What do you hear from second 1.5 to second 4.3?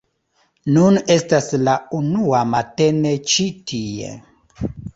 la unua matene ĉi tie